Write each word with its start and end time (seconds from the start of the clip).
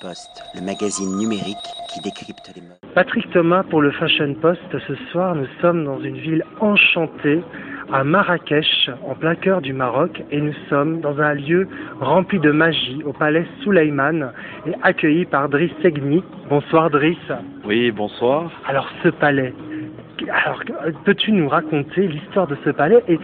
Post, 0.00 0.42
le 0.54 0.60
magazine 0.60 1.16
numérique 1.16 1.56
qui 1.92 2.00
décrypte 2.00 2.52
les 2.54 2.62
modes. 2.62 2.94
Patrick 2.94 3.30
Thomas 3.30 3.62
pour 3.64 3.80
le 3.80 3.90
Fashion 3.92 4.34
Post. 4.34 4.60
Ce 4.72 4.94
soir, 5.10 5.34
nous 5.34 5.46
sommes 5.60 5.84
dans 5.84 6.00
une 6.00 6.16
ville 6.16 6.44
enchantée 6.60 7.42
à 7.92 8.02
Marrakech, 8.02 8.90
en 9.06 9.14
plein 9.14 9.34
cœur 9.34 9.60
du 9.60 9.72
Maroc, 9.72 10.22
et 10.30 10.40
nous 10.40 10.54
sommes 10.68 11.00
dans 11.00 11.20
un 11.20 11.34
lieu 11.34 11.68
rempli 12.00 12.38
de 12.40 12.50
magie, 12.50 13.02
au 13.04 13.12
palais 13.12 13.46
Souleyman, 13.62 14.32
et 14.66 14.72
accueillis 14.82 15.26
par 15.26 15.48
Driss 15.48 15.72
Segni. 15.82 16.22
Bonsoir 16.48 16.90
Driss. 16.90 17.18
Oui, 17.64 17.90
bonsoir. 17.90 18.50
Alors 18.66 18.88
ce 19.02 19.08
palais, 19.08 19.54
alors 20.30 20.62
peux-tu 21.04 21.32
nous 21.32 21.48
raconter 21.48 22.08
l'histoire 22.08 22.46
de 22.46 22.56
ce 22.64 22.70
palais 22.70 23.02
et 23.08 23.18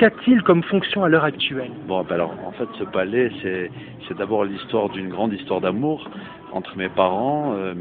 qu'a-t-il 0.00 0.42
comme 0.42 0.62
fonction 0.62 1.04
à 1.04 1.10
l'heure 1.10 1.24
actuelle? 1.24 1.70
Bon, 1.86 2.02
ben 2.02 2.14
alors, 2.14 2.34
en 2.46 2.52
fait, 2.52 2.66
ce 2.78 2.84
palais, 2.84 3.30
c'est, 3.42 3.70
d'abord 4.16 4.44
l'histoire 4.44 4.88
d'une 4.88 5.10
grande 5.10 5.34
histoire 5.34 5.60
d'amour 5.60 6.08
entre 6.52 6.76
mes 6.76 6.88
parents. 6.88 7.52
Euh, 7.54 7.74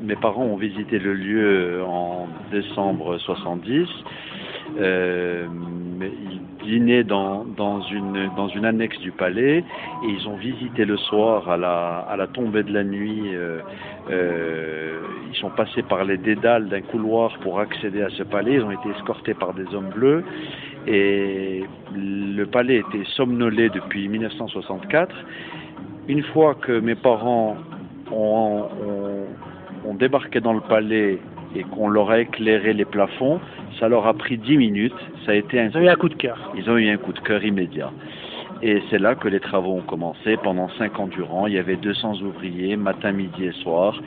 mes 0.00 0.16
parents 0.16 0.44
ont 0.44 0.56
visité 0.56 0.98
le 0.98 1.12
lieu 1.12 1.82
en 1.86 2.26
décembre 2.50 3.18
70. 3.18 3.86
Euh, 4.80 5.46
ils 6.02 6.40
dînaient 6.64 7.04
dans, 7.04 7.44
une, 7.90 8.64
annexe 8.64 8.98
du 9.00 9.12
palais 9.12 9.58
et 9.58 10.08
ils 10.08 10.28
ont 10.28 10.36
visité 10.36 10.84
le 10.84 10.96
soir 10.96 11.48
à 11.48 11.56
la, 11.56 12.26
tombée 12.32 12.62
de 12.62 12.72
la 12.72 12.84
nuit. 12.84 13.34
euh, 13.34 13.60
euh, 14.10 15.00
ils 15.28 15.36
sont 15.36 15.50
passés 15.50 15.82
par 15.82 16.04
les 16.04 16.16
dédales 16.16 16.68
d'un 16.68 16.82
couloir 16.82 17.36
pour 17.38 17.60
accéder 17.60 18.02
à 18.02 18.08
ce 18.10 18.22
palais. 18.22 18.54
Ils 18.54 18.62
ont 18.62 18.70
été 18.70 18.88
escortés 18.96 19.34
par 19.34 19.54
des 19.54 19.66
hommes 19.74 19.90
bleus 19.90 20.24
et 20.86 21.64
le 21.94 22.44
palais 22.44 22.76
était 22.76 23.04
somnolé 23.16 23.68
depuis 23.70 24.08
1964. 24.08 25.14
Une 26.08 26.22
fois 26.22 26.54
que 26.54 26.78
mes 26.78 26.94
parents 26.94 27.56
ont 28.12 29.94
débarqué 29.94 30.40
dans 30.40 30.52
le 30.52 30.60
palais 30.60 31.18
et 31.56 31.62
qu'on 31.62 31.88
leur 31.88 32.10
a 32.10 32.20
éclairé 32.20 32.72
les 32.72 32.84
plafonds, 32.84 33.40
ça 33.78 33.88
leur 33.88 34.06
a 34.06 34.14
pris 34.14 34.38
10 34.38 34.56
minutes. 34.56 34.94
Ça 35.24 35.32
a 35.32 35.34
été 35.34 35.60
un 35.60 35.68
Ils 35.68 35.76
ont 35.76 35.80
eu 35.80 35.88
un 35.88 35.96
coup 35.96 36.08
de 36.08 36.14
cœur. 36.14 36.52
ils 36.56 36.68
ont 36.70 36.76
eu 36.76 36.88
un 36.90 36.96
coup 36.96 37.12
de 37.12 37.20
cœur 37.20 37.44
immédiat. 37.44 37.90
Et 38.62 38.82
c'est 38.88 38.98
là 38.98 39.14
que 39.14 39.28
les 39.28 39.40
travaux 39.40 39.74
ont 39.74 39.82
commencé. 39.82 40.36
Pendant 40.42 40.68
cinq 40.78 40.98
ans 40.98 41.08
durant, 41.08 41.46
il 41.46 41.54
y 41.54 41.58
avait 41.58 41.76
200 41.76 42.22
ouvriers, 42.22 42.76
matin, 42.76 43.12
midi 43.12 43.44
et 43.44 43.52
soir, 43.52 44.00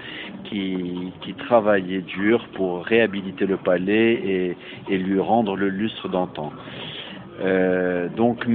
qui, 0.45 1.11
qui 1.22 1.33
travaillaient 1.33 2.02
dur 2.02 2.47
pour 2.53 2.83
réhabiliter 2.83 3.45
le 3.45 3.58
palais 3.58 4.14
et, 4.14 4.58
et 4.89 4.97
lui 4.97 5.20
rendre 5.20 5.55
le 5.55 5.70
lustre 5.70 6.09
d'antan. 6.09 6.52
Euh, 7.42 8.09
donc 8.09 8.45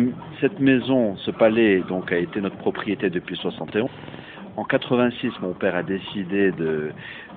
cette 0.40 0.60
maison, 0.60 1.16
ce 1.18 1.30
palais, 1.30 1.82
donc 1.88 2.12
a 2.12 2.18
été 2.18 2.40
notre 2.40 2.56
propriété 2.56 3.08
depuis 3.08 3.36
71. 3.36 3.88
En 4.56 4.62
86, 4.62 5.32
mon 5.42 5.52
père 5.52 5.74
a 5.74 5.82
décidé 5.82 6.52
de 6.52 6.90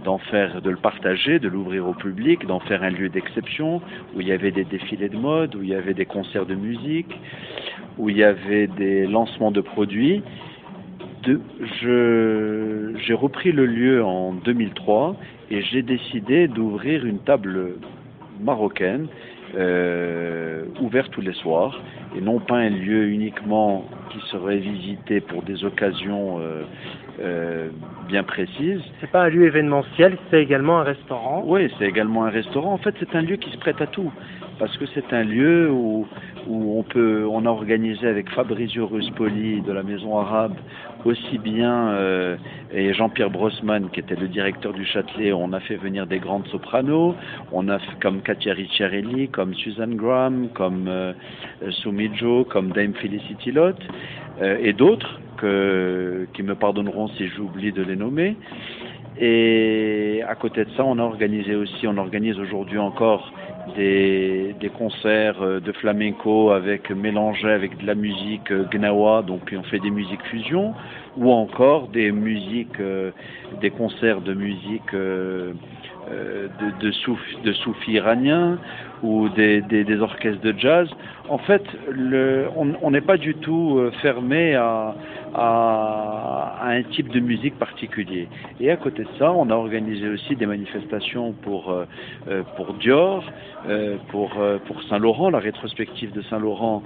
d'en 0.03 0.19
faire, 0.19 0.61
de 0.61 0.69
le 0.69 0.77
partager, 0.77 1.39
de 1.39 1.47
l'ouvrir 1.47 1.87
au 1.87 1.93
public, 1.93 2.45
d'en 2.45 2.59
faire 2.59 2.83
un 2.83 2.91
lieu 2.91 3.09
d'exception 3.09 3.81
où 4.15 4.21
il 4.21 4.27
y 4.27 4.31
avait 4.31 4.51
des 4.51 4.63
défilés 4.63 5.09
de 5.09 5.17
mode, 5.17 5.55
où 5.55 5.63
il 5.63 5.69
y 5.69 5.75
avait 5.75 5.95
des 5.95 6.05
concerts 6.05 6.45
de 6.45 6.53
musique, 6.53 7.19
où 7.97 8.09
il 8.09 8.17
y 8.17 8.23
avait 8.23 8.67
des 8.67 9.07
lancements 9.07 9.51
de 9.51 9.61
produits. 9.61 10.21
J'ai 11.81 13.13
repris 13.13 13.51
le 13.51 13.65
lieu 13.65 14.03
en 14.03 14.33
2003 14.33 15.15
et 15.49 15.61
j'ai 15.63 15.81
décidé 15.81 16.47
d'ouvrir 16.47 17.05
une 17.05 17.19
table 17.19 17.77
marocaine 18.39 19.07
euh, 19.55 20.65
ouverte 20.79 21.11
tous 21.11 21.21
les 21.21 21.33
soirs 21.33 21.81
et 22.16 22.22
non 22.22 22.39
pas 22.39 22.58
un 22.58 22.69
lieu 22.69 23.08
uniquement 23.09 23.86
qui 24.09 24.19
serait 24.30 24.58
visité 24.58 25.22
pour 25.22 25.44
des 25.44 25.63
occasions 25.63 26.39
euh, 26.39 26.63
euh, 27.19 27.69
bien 28.08 28.23
précises. 28.23 28.81
C'est 29.00 29.11
pas 29.11 29.23
un 29.23 29.30
lieu 29.30 29.45
événementiel, 29.45 30.17
c'est 30.30 30.41
également 30.41 30.80
un 30.80 30.83
restaurant. 30.83 31.44
Oui, 31.45 31.72
c'est 31.78 31.85
également 31.88 32.25
un 32.25 32.30
restaurant. 32.30 32.73
En 32.73 32.78
fait, 32.78 32.95
c'est 33.00 33.16
un 33.16 33.22
lieu 33.22 33.35
qui 33.35 33.52
se 33.52 33.58
prête 33.58 33.81
à 33.81 33.88
tout. 33.88 34.11
Parce 34.59 34.75
que 34.78 34.85
c'est 34.94 35.13
un 35.13 35.23
lieu 35.23 35.69
où, 35.72 36.07
où 36.47 36.79
on 36.79 36.84
peut, 36.84 37.28
on 37.29 37.45
a 37.45 37.50
organisé 37.50 38.07
avec 38.07 38.29
Fabrizio 38.31 38.88
Ruspoli 38.88 39.62
de 39.62 39.72
la 39.72 39.84
Maison 39.84 40.18
Arabe, 40.18 40.56
aussi 41.06 41.38
bien, 41.38 41.89
euh, 41.89 42.38
et 42.74 42.94
Jean-Pierre 42.94 43.29
Brossman, 43.29 43.89
qui 43.91 44.00
était 44.00 44.16
le 44.16 44.28
directeur 44.28 44.74
du 44.74 44.85
Châtelet, 44.85 45.31
on 45.31 45.53
a 45.53 45.59
fait 45.59 45.75
venir 45.75 46.07
des 46.07 46.19
grandes 46.19 46.47
sopranos, 46.47 47.16
on 47.51 47.69
a 47.69 47.79
fait 47.79 48.00
comme 48.01 48.22
Katia 48.22 48.53
Ricciarelli, 48.53 49.29
comme 49.29 49.53
Susan 49.53 49.89
Graham, 49.89 50.50
comme 50.53 50.88
euh, 50.88 51.13
Sumijo, 51.97 52.46
comme 52.46 52.72
Dame 52.72 52.94
Felicity 52.94 53.52
Lott, 53.52 53.78
euh, 54.41 54.58
et 54.62 54.74
d'autres 54.74 55.19
qui 56.34 56.41
me 56.41 56.56
pardonneront 56.56 57.09
si 57.09 57.28
j'oublie 57.28 57.72
de 57.72 57.84
les 57.84 57.96
nommer. 57.96 58.35
Et 59.19 60.24
à 60.28 60.36
côté 60.36 60.66
de 60.66 60.69
ça, 60.72 60.84
on 60.84 61.00
a 61.00 61.03
organisé 61.03 61.56
aussi, 61.56 61.88
on 61.88 61.97
organise 61.97 62.40
aujourd'hui 62.40 62.78
encore 62.78 63.31
des, 63.75 64.56
des 64.59 64.69
concerts 64.69 65.41
euh, 65.41 65.59
de 65.59 65.72
flamenco 65.72 66.52
avec 66.52 66.91
mélangés 66.91 67.50
avec 67.50 67.78
de 67.78 67.86
la 67.86 67.96
musique 67.96 68.52
euh, 68.52 68.66
gnawa, 68.72 69.24
donc 69.24 69.53
on 69.57 69.63
fait 69.63 69.80
des 69.80 69.90
musiques 69.90 70.24
fusion, 70.25 70.74
ou 71.18 71.31
encore 71.31 71.88
des 71.88 72.12
musiques, 72.12 72.80
euh, 72.80 73.12
des 73.59 73.72
concerts 73.72 74.22
de 74.22 74.34
musique 74.34 74.94
de, 76.09 76.85
de, 76.85 76.91
souf- 76.91 77.41
de 77.44 77.53
soufis 77.53 77.94
iraniens 77.94 78.57
ou 79.03 79.29
des, 79.29 79.62
des, 79.62 80.00
orchestres 80.01 80.41
de 80.41 80.53
jazz. 80.57 80.90
En 81.29 81.38
fait, 81.38 81.63
on 82.56 82.91
n'est 82.91 83.01
pas 83.01 83.18
du 83.18 83.35
tout 83.35 83.78
euh, 83.78 83.91
fermé 84.01 84.56
à, 84.56 84.95
à 86.62 86.69
un 86.69 86.84
type 86.84 87.09
de 87.09 87.19
musique 87.19 87.57
particulier. 87.57 88.28
Et 88.59 88.72
à 88.72 88.78
côté 88.78 89.03
de 89.03 89.09
ça, 89.19 89.31
on 89.31 89.50
a 89.50 89.56
organisé 89.56 90.07
aussi 90.09 90.35
des 90.35 90.45
manifestations 90.45 91.34
pour, 91.34 91.72
euh, 91.72 91.85
euh, 92.28 92.44
pour 92.56 92.73
Dior, 92.73 93.23
euh, 93.68 93.97
pour, 94.09 94.31
euh, 94.40 94.57
pour 94.66 94.81
Saint-Laurent, 94.84 95.29
la 95.29 95.40
rétrospective 95.40 96.12
de 96.12 96.22
Saint-Laurent 96.23 96.84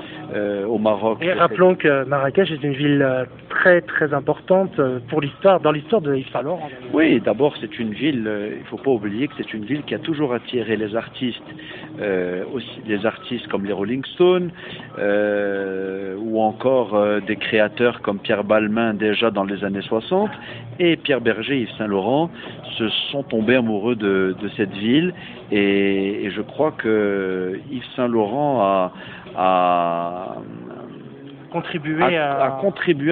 au 0.67 0.77
Maroc. 0.77 1.19
Et 1.21 1.33
rappelons 1.33 1.75
que 1.75 2.05
Marrakech 2.05 2.51
est 2.51 2.63
une 2.63 2.73
ville 2.73 3.05
très 3.49 3.81
très 3.81 4.13
importante 4.13 4.79
pour 5.09 5.21
l'histoire, 5.21 5.59
dans 5.59 5.71
l'histoire 5.71 6.01
de 6.01 6.15
Yves 6.15 6.29
Saint 6.31 6.41
Laurent. 6.41 6.69
Oui, 6.93 7.19
d'abord 7.19 7.55
c'est 7.59 7.79
une 7.79 7.93
ville, 7.93 8.23
il 8.53 8.59
ne 8.59 8.65
faut 8.69 8.77
pas 8.77 8.91
oublier 8.91 9.27
que 9.27 9.33
c'est 9.37 9.53
une 9.53 9.65
ville 9.65 9.83
qui 9.83 9.93
a 9.93 9.99
toujours 9.99 10.33
attiré 10.33 10.77
les 10.77 10.95
artistes, 10.95 11.43
aussi 12.53 12.81
des 12.87 13.05
artistes 13.05 13.47
comme 13.47 13.65
les 13.65 13.73
Rolling 13.73 14.03
Stones, 14.05 14.51
ou 14.97 16.41
encore 16.41 16.97
des 17.27 17.35
créateurs 17.35 18.01
comme 18.01 18.19
Pierre 18.19 18.43
Balmain 18.43 18.93
déjà 18.93 19.31
dans 19.31 19.43
les 19.43 19.60
années 19.63 19.81
60, 19.81 20.29
et 20.79 20.97
Pierre 20.97 21.21
Berger 21.21 21.57
et 21.57 21.61
Yves 21.61 21.77
Saint 21.77 21.87
Laurent 21.87 22.29
se 22.77 22.89
sont 23.11 23.23
tombés 23.23 23.55
amoureux 23.55 23.95
de, 23.95 24.35
cette 24.57 24.73
ville, 24.73 25.13
et, 25.51 26.29
je 26.33 26.41
crois 26.41 26.71
que 26.71 27.59
Yves 27.71 27.85
Saint 27.95 28.07
Laurent 28.07 28.61
a, 28.61 28.93
a 29.35 30.35
Contribuer 31.51 32.17
a, 32.17 32.31
à... 32.43 32.49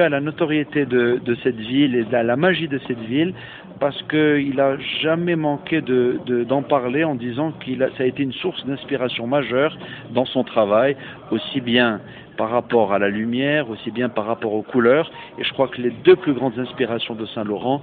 à 0.01 0.09
la 0.09 0.19
notoriété 0.21 0.85
de, 0.85 1.19
de 1.23 1.35
cette 1.43 1.57
ville 1.57 1.95
et 1.95 2.15
à 2.15 2.23
la 2.23 2.35
magie 2.35 2.67
de 2.67 2.79
cette 2.87 2.99
ville 2.99 3.33
parce 3.79 4.01
qu'il 4.03 4.59
a 4.59 4.77
jamais 5.01 5.35
manqué 5.35 5.81
de- 5.81 6.19
de- 6.25 6.43
d'en 6.43 6.61
parler 6.61 7.03
en 7.03 7.15
disant 7.15 7.53
a, 7.83 7.87
ça 7.97 8.03
a 8.03 8.05
été 8.05 8.23
une 8.23 8.33
source 8.33 8.65
d'inspiration 8.65 9.25
majeure 9.27 9.77
dans 10.11 10.25
son 10.25 10.43
travail, 10.43 10.95
aussi 11.31 11.61
bien 11.61 12.01
par 12.37 12.49
rapport 12.51 12.93
à 12.93 12.99
la 12.99 13.09
lumière, 13.09 13.69
aussi 13.69 13.91
bien 13.91 14.07
par 14.09 14.25
rapport 14.25 14.53
aux 14.53 14.61
couleurs. 14.61 15.11
Et 15.37 15.43
je 15.43 15.51
crois 15.53 15.67
que 15.67 15.81
les 15.81 15.91
deux 15.91 16.15
plus 16.15 16.33
grandes 16.33 16.57
inspirations 16.57 17.15
de 17.15 17.25
Saint-Laurent, 17.25 17.81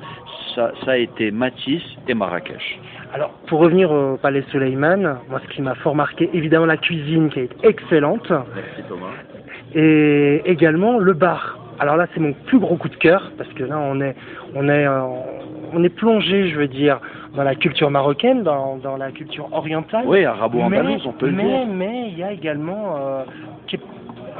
ça, 0.54 0.72
ça 0.84 0.92
a 0.92 0.96
été 0.96 1.30
Matisse 1.30 1.82
et 2.08 2.14
Marrakech. 2.14 2.78
Alors, 3.12 3.30
pour 3.48 3.60
revenir 3.60 3.90
au 3.90 4.16
Palais 4.16 4.44
Soleiman, 4.50 5.18
moi, 5.30 5.40
ce 5.44 5.48
qui 5.54 5.60
m'a 5.62 5.74
fort 5.76 5.94
marqué, 5.94 6.30
évidemment, 6.32 6.64
la 6.66 6.78
cuisine 6.78 7.28
qui 7.30 7.40
est 7.40 7.50
excellente, 7.64 8.30
Merci 8.30 8.82
Thomas. 8.88 9.12
Et 9.74 10.42
également 10.44 10.98
le 10.98 11.12
bar. 11.12 11.58
Alors 11.78 11.96
là, 11.96 12.06
c'est 12.14 12.20
mon 12.20 12.32
plus 12.32 12.58
gros 12.58 12.76
coup 12.76 12.88
de 12.88 12.96
cœur, 12.96 13.32
parce 13.36 13.50
que 13.50 13.62
là, 13.64 13.78
on 13.78 14.00
est, 14.00 14.14
on 14.54 14.68
est, 14.68 14.86
euh, 14.86 15.00
on 15.74 15.84
est 15.84 15.90
plongé, 15.90 16.48
je 16.48 16.56
veux 16.58 16.68
dire, 16.68 17.00
dans 17.34 17.42
la 17.42 17.54
culture 17.54 17.90
marocaine, 17.90 18.42
dans, 18.42 18.76
dans 18.76 18.96
la 18.96 19.10
culture 19.10 19.48
orientale. 19.52 20.04
Oui, 20.06 20.24
arabo-andalouse, 20.24 21.06
on 21.06 21.12
peut 21.12 21.26
le 21.26 21.32
dire. 21.32 21.66
mais 21.66 22.08
il 22.08 22.18
y 22.18 22.22
a 22.22 22.32
également, 22.32 22.96
euh, 22.96 23.24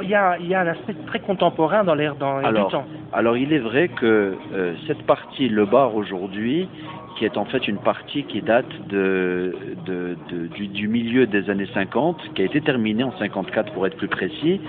il 0.01 0.09
y 0.09 0.15
a, 0.15 0.37
il 0.39 0.47
y 0.47 0.55
a 0.55 0.61
un 0.61 0.67
aspect 0.67 0.95
très 1.07 1.19
contemporain 1.19 1.83
dans 1.83 1.95
l'air 1.95 2.15
dans 2.15 2.39
l'air 2.39 2.51
du 2.51 2.57
Alors, 2.57 2.71
temps. 2.71 2.85
Alors 3.13 3.35
il 3.37 3.51
est 3.53 3.59
vrai 3.59 3.87
que 3.87 4.35
euh, 4.53 4.73
cette 4.85 5.01
partie, 5.03 5.49
le 5.49 5.65
bar 5.65 5.95
aujourd'hui, 5.95 6.69
qui 7.17 7.25
est 7.25 7.35
en 7.37 7.45
fait 7.45 7.67
une 7.67 7.77
partie 7.79 8.23
qui 8.25 8.41
date 8.41 8.65
de, 8.89 9.55
de- 9.87 10.06
du, 10.33 10.87
milieu 10.87 11.25
des 11.25 11.49
années 11.49 11.67
50, 11.73 12.33
qui 12.35 12.41
a 12.41 12.45
été 12.45 12.61
terminée 12.61 13.03
en 13.03 13.17
54 13.17 13.73
pour 13.73 13.87
être 13.87 13.97
plus 13.97 14.07
précis, 14.07 14.61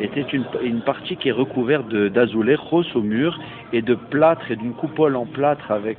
était 0.00 0.26
une, 0.62 0.80
partie 0.80 1.16
qui 1.16 1.28
est 1.28 1.32
recouverte 1.32 1.88
d'azulejos 1.88 2.84
au 2.94 3.02
mur 3.02 3.38
et 3.72 3.82
de 3.82 3.94
plâtre 3.94 4.50
et 4.50 4.56
d'une 4.56 4.74
coupole 4.74 5.16
en 5.16 5.26
plâtre 5.26 5.70
avec 5.70 5.98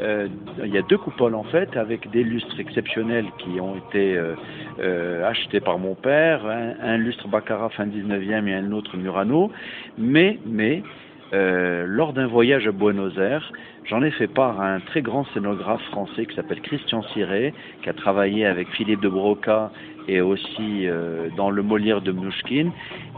euh, 0.00 0.26
il 0.64 0.72
y 0.72 0.78
a 0.78 0.82
deux 0.82 0.96
coupoles 0.96 1.34
en 1.34 1.44
fait, 1.44 1.76
avec 1.76 2.10
des 2.10 2.24
lustres 2.24 2.58
exceptionnels 2.58 3.26
qui 3.38 3.60
ont 3.60 3.76
été 3.76 4.16
euh, 4.16 4.34
euh, 4.80 5.28
achetés 5.28 5.60
par 5.60 5.78
mon 5.78 5.94
père, 5.94 6.46
un, 6.46 6.74
un 6.82 6.96
lustre 6.96 7.28
Baccarat 7.28 7.68
fin 7.70 7.86
19e 7.86 8.48
et 8.48 8.54
un 8.54 8.72
autre 8.72 8.96
Murano, 8.96 9.52
mais, 9.98 10.38
mais 10.46 10.82
euh, 11.34 11.86
lors 11.86 12.12
d'un 12.12 12.26
voyage 12.26 12.66
à 12.66 12.72
Buenos 12.72 13.16
Aires, 13.16 13.52
j'en 13.84 14.02
ai 14.02 14.10
fait 14.10 14.26
part 14.26 14.60
à 14.60 14.66
un 14.66 14.80
très 14.80 15.00
grand 15.00 15.24
scénographe 15.32 15.82
français 15.84 16.26
qui 16.26 16.34
s'appelle 16.36 16.60
Christian 16.60 17.02
Siré, 17.14 17.54
qui 17.82 17.88
a 17.88 17.94
travaillé 17.94 18.44
avec 18.44 18.68
Philippe 18.72 19.00
de 19.00 19.08
Broca 19.08 19.70
et 20.08 20.20
aussi 20.20 20.86
euh, 20.86 21.28
dans 21.36 21.50
le 21.50 21.62
Molière 21.62 22.02
de 22.02 22.12
Mouchkine. 22.12 22.70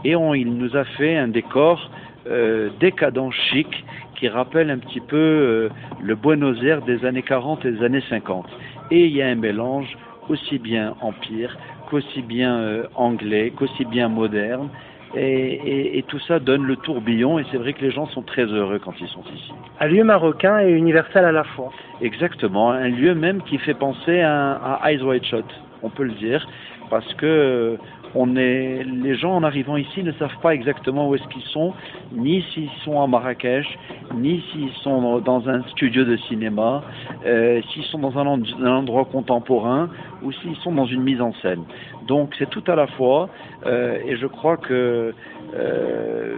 Et 0.05 0.11
il 0.11 0.53
nous 0.53 0.77
a 0.77 0.85
fait 0.85 1.17
un 1.17 1.27
décor 1.27 1.91
euh, 2.27 2.69
décadent 2.79 3.31
chic 3.31 3.67
qui 4.15 4.29
rappelle 4.29 4.69
un 4.69 4.77
petit 4.77 5.01
peu 5.01 5.69
le 6.01 6.15
Buenos 6.15 6.63
Aires 6.63 6.83
des 6.83 7.03
années 7.03 7.21
40 7.21 7.65
et 7.65 7.71
des 7.71 7.83
années 7.83 8.03
50. 8.09 8.45
Et 8.91 9.07
il 9.07 9.11
y 9.11 9.21
a 9.21 9.27
un 9.27 9.35
mélange 9.35 9.97
aussi 10.29 10.57
bien 10.57 10.95
empire 11.01 11.57
qu'aussi 11.89 12.21
bien 12.21 12.83
anglais, 12.95 13.51
qu'aussi 13.57 13.83
bien 13.83 14.07
moderne. 14.07 14.69
Et, 15.15 15.21
et, 15.21 15.97
et, 15.97 16.03
tout 16.03 16.19
ça 16.19 16.39
donne 16.39 16.63
le 16.63 16.75
tourbillon 16.75 17.39
et 17.39 17.45
c'est 17.51 17.57
vrai 17.57 17.73
que 17.73 17.81
les 17.81 17.91
gens 17.91 18.05
sont 18.07 18.21
très 18.21 18.45
heureux 18.45 18.79
quand 18.83 18.93
ils 18.99 19.07
sont 19.07 19.23
ici. 19.33 19.53
Un 19.79 19.87
lieu 19.87 20.03
marocain 20.03 20.59
et 20.59 20.71
universel 20.71 21.23
à 21.23 21.31
la 21.31 21.43
fois. 21.43 21.71
Exactement, 22.01 22.71
un 22.71 22.89
lieu 22.89 23.15
même 23.15 23.41
qui 23.43 23.57
fait 23.57 23.73
penser 23.73 24.21
à, 24.21 24.53
à 24.53 24.91
Eyes 24.91 25.01
Wide 25.01 25.23
Shut, 25.23 25.45
on 25.83 25.89
peut 25.89 26.03
le 26.03 26.13
dire, 26.13 26.45
parce 26.89 27.13
que 27.13 27.77
on 28.15 28.37
est, 28.37 28.83
les 28.83 29.15
gens 29.15 29.35
en 29.35 29.43
arrivant 29.43 29.75
ici 29.75 30.01
ne 30.01 30.13
savent 30.13 30.39
pas 30.41 30.53
exactement 30.53 31.09
où 31.09 31.15
est-ce 31.15 31.27
qu'ils 31.27 31.43
sont, 31.43 31.73
ni 32.13 32.41
s'ils 32.53 32.69
sont 32.83 33.01
à 33.01 33.07
Marrakech, 33.07 33.67
ni 34.15 34.43
s'ils 34.51 34.71
sont 34.83 35.19
dans 35.19 35.47
un 35.49 35.61
studio 35.69 36.03
de 36.03 36.17
cinéma, 36.17 36.83
euh, 37.25 37.61
s'ils 37.71 37.83
sont 37.83 37.99
dans 37.99 38.17
un, 38.17 38.25
endroit 38.65 39.05
contemporain 39.05 39.89
ou 40.23 40.31
s'ils 40.31 40.55
sont 40.57 40.71
dans 40.71 40.85
une 40.85 41.03
mise 41.03 41.21
en 41.21 41.33
scène. 41.41 41.63
Donc 42.07 42.33
c'est 42.37 42.49
tout 42.49 42.63
à 42.67 42.75
la 42.75 42.87
fois, 42.87 43.29
euh, 43.65 43.97
et 44.05 44.15
je 44.17 44.27
crois 44.27 44.57
que 44.57 45.13
euh, 45.55 46.35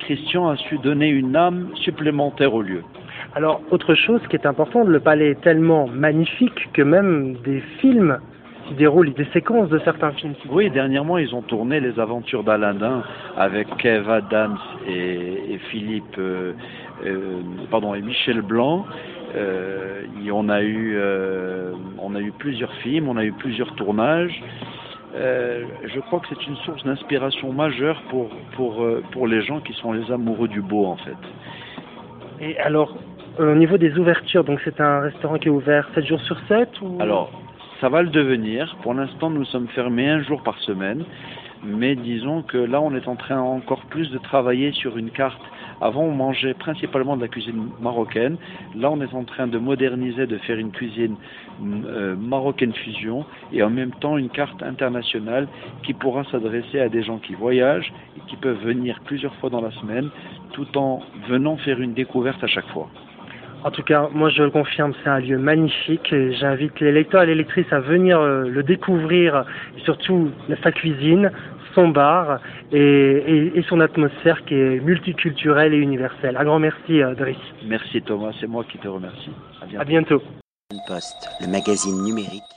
Christian 0.00 0.48
a 0.48 0.56
su 0.56 0.78
donner 0.78 1.08
une 1.08 1.36
âme 1.36 1.68
supplémentaire 1.76 2.54
au 2.54 2.62
lieu. 2.62 2.82
Alors, 3.34 3.62
autre 3.70 3.94
chose 3.94 4.20
qui 4.28 4.36
est 4.36 4.46
importante, 4.46 4.88
le 4.88 5.00
palais 5.00 5.30
est 5.30 5.40
tellement 5.40 5.86
magnifique 5.86 6.70
que 6.74 6.82
même 6.82 7.34
des 7.44 7.60
films 7.80 8.18
qui 8.66 8.74
déroulent 8.74 9.12
des 9.12 9.26
séquences 9.32 9.68
de 9.68 9.78
certains 9.80 10.12
films. 10.12 10.34
Oui, 10.50 10.70
dernièrement, 10.70 11.18
ils 11.18 11.34
ont 11.34 11.42
tourné 11.42 11.80
Les 11.80 11.98
Aventures 11.98 12.44
d'Aladin 12.44 13.02
avec 13.36 13.68
Kev 13.76 14.10
Adams 14.10 14.58
et, 14.86 15.54
et 15.54 15.58
Philippe, 15.70 16.16
euh, 16.18 16.52
euh, 17.04 17.40
pardon, 17.70 17.94
et 17.94 18.02
Michel 18.02 18.42
Blanc. 18.42 18.86
Euh, 19.34 20.02
on 20.30 20.48
a 20.48 20.62
eu, 20.62 20.98
on 21.98 22.14
a 22.14 22.20
eu 22.20 22.32
plusieurs 22.32 22.72
films, 22.76 23.08
on 23.08 23.16
a 23.16 23.24
eu 23.24 23.32
plusieurs 23.32 23.74
tournages. 23.74 24.42
Euh, 25.14 25.64
je 25.84 26.00
crois 26.00 26.20
que 26.20 26.26
c'est 26.30 26.46
une 26.46 26.56
source 26.56 26.82
d'inspiration 26.84 27.52
majeure 27.52 28.00
pour, 28.08 28.30
pour, 28.56 28.86
pour 29.10 29.26
les 29.26 29.42
gens 29.42 29.60
qui 29.60 29.74
sont 29.74 29.92
les 29.92 30.10
amoureux 30.10 30.48
du 30.48 30.62
beau, 30.62 30.86
en 30.86 30.96
fait. 30.96 31.16
Et 32.40 32.58
alors, 32.58 32.96
au 33.38 33.54
niveau 33.54 33.78
des 33.78 33.96
ouvertures, 33.98 34.44
donc 34.44 34.60
c'est 34.64 34.80
un 34.80 35.00
restaurant 35.00 35.38
qui 35.38 35.48
est 35.48 35.50
ouvert 35.50 35.88
7 35.94 36.06
jours 36.06 36.20
sur 36.20 36.36
7 36.48 36.68
ou... 36.82 36.98
Alors, 37.00 37.30
ça 37.82 37.88
va 37.88 38.02
le 38.02 38.10
devenir. 38.10 38.76
Pour 38.82 38.94
l'instant, 38.94 39.28
nous 39.28 39.44
sommes 39.44 39.66
fermés 39.66 40.08
un 40.08 40.22
jour 40.22 40.40
par 40.44 40.56
semaine. 40.60 41.04
Mais 41.64 41.96
disons 41.96 42.42
que 42.42 42.58
là, 42.58 42.80
on 42.80 42.94
est 42.94 43.08
en 43.08 43.16
train 43.16 43.40
encore 43.40 43.82
plus 43.86 44.08
de 44.10 44.18
travailler 44.18 44.70
sur 44.70 44.96
une 44.96 45.10
carte. 45.10 45.42
Avant, 45.80 46.02
on 46.02 46.12
mangeait 46.12 46.54
principalement 46.54 47.16
de 47.16 47.22
la 47.22 47.28
cuisine 47.28 47.70
marocaine. 47.80 48.36
Là, 48.76 48.88
on 48.90 49.00
est 49.00 49.12
en 49.14 49.24
train 49.24 49.48
de 49.48 49.58
moderniser, 49.58 50.28
de 50.28 50.38
faire 50.38 50.58
une 50.58 50.70
cuisine 50.70 51.16
euh, 51.60 52.14
marocaine 52.14 52.72
fusion 52.72 53.24
et 53.52 53.64
en 53.64 53.70
même 53.70 53.90
temps 53.90 54.16
une 54.16 54.30
carte 54.30 54.62
internationale 54.62 55.48
qui 55.82 55.92
pourra 55.92 56.22
s'adresser 56.30 56.78
à 56.78 56.88
des 56.88 57.02
gens 57.02 57.18
qui 57.18 57.34
voyagent 57.34 57.92
et 58.16 58.20
qui 58.28 58.36
peuvent 58.36 58.62
venir 58.62 59.00
plusieurs 59.04 59.34
fois 59.36 59.50
dans 59.50 59.60
la 59.60 59.72
semaine 59.72 60.08
tout 60.52 60.78
en 60.78 61.00
venant 61.28 61.56
faire 61.56 61.80
une 61.80 61.94
découverte 61.94 62.42
à 62.44 62.48
chaque 62.48 62.68
fois. 62.68 62.88
En 63.64 63.70
tout 63.70 63.82
cas, 63.82 64.08
moi 64.12 64.28
je 64.28 64.42
le 64.42 64.50
confirme, 64.50 64.92
c'est 65.02 65.10
un 65.10 65.20
lieu 65.20 65.38
magnifique 65.38 66.12
et 66.12 66.32
j'invite 66.34 66.80
les 66.80 66.90
lecteurs 66.90 67.22
et 67.22 67.26
les 67.26 67.36
lectrices 67.36 67.72
à 67.72 67.78
venir 67.78 68.18
euh, 68.18 68.48
le 68.48 68.62
découvrir, 68.62 69.44
surtout 69.84 70.30
sa 70.62 70.72
cuisine, 70.72 71.30
son 71.74 71.88
bar 71.88 72.40
et, 72.72 72.78
et, 72.78 73.58
et, 73.58 73.62
son 73.68 73.80
atmosphère 73.80 74.44
qui 74.44 74.54
est 74.54 74.80
multiculturelle 74.80 75.74
et 75.74 75.78
universelle. 75.78 76.36
Un 76.36 76.44
grand 76.44 76.58
merci, 76.58 77.02
euh, 77.02 77.14
Driss. 77.14 77.36
Merci 77.64 78.02
Thomas, 78.02 78.32
c'est 78.40 78.48
moi 78.48 78.64
qui 78.64 78.78
te 78.78 78.88
remercie. 78.88 79.30
À 79.78 79.84
bientôt. 79.84 80.22
Le 80.70 81.46
magazine 81.46 82.02
numérique 82.02 82.52